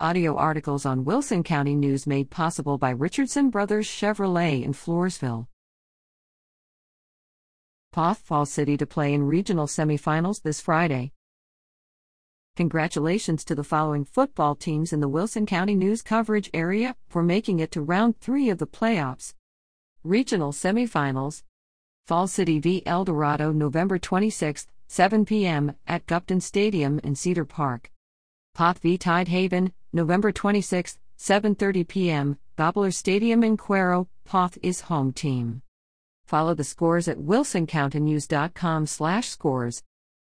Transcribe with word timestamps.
Audio 0.00 0.34
articles 0.34 0.84
on 0.84 1.04
Wilson 1.04 1.44
County 1.44 1.76
News 1.76 2.04
made 2.04 2.28
possible 2.28 2.78
by 2.78 2.90
Richardson 2.90 3.48
Brothers 3.48 3.86
Chevrolet 3.86 4.64
in 4.64 4.72
Floresville. 4.72 5.46
Poth 7.92 8.18
Falls 8.18 8.50
City 8.50 8.76
to 8.76 8.86
play 8.86 9.14
in 9.14 9.22
regional 9.22 9.68
semifinals 9.68 10.42
this 10.42 10.60
Friday. 10.60 11.12
Congratulations 12.56 13.44
to 13.44 13.54
the 13.54 13.62
following 13.62 14.04
football 14.04 14.56
teams 14.56 14.92
in 14.92 14.98
the 14.98 15.06
Wilson 15.06 15.46
County 15.46 15.76
News 15.76 16.02
coverage 16.02 16.50
area 16.52 16.96
for 17.08 17.22
making 17.22 17.60
it 17.60 17.70
to 17.70 17.80
round 17.80 18.18
three 18.18 18.50
of 18.50 18.58
the 18.58 18.66
playoffs. 18.66 19.34
Regional 20.02 20.50
semifinals 20.50 21.44
Falls 22.04 22.32
City 22.32 22.58
v. 22.58 22.84
El 22.84 23.04
Dorado, 23.04 23.52
November 23.52 24.00
26, 24.00 24.66
7 24.88 25.24
p.m., 25.24 25.76
at 25.86 26.04
Gupton 26.06 26.42
Stadium 26.42 26.98
in 27.04 27.14
Cedar 27.14 27.44
Park. 27.44 27.92
Poth 28.54 28.80
v. 28.80 28.98
Tidehaven, 28.98 29.72
November 29.94 30.30
26, 30.32 30.98
7:30 31.16 31.86
p.m., 31.86 32.36
Gobbler 32.56 32.90
Stadium 32.90 33.44
in 33.44 33.56
Cuero. 33.56 34.08
Poth 34.24 34.58
is 34.60 34.80
home 34.82 35.12
team. 35.12 35.62
Follow 36.26 36.52
the 36.52 36.64
scores 36.64 37.06
at 37.06 37.18
wilsoncountynews.com/scores. 37.18 39.82